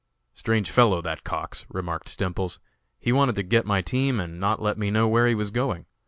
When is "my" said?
3.67-3.83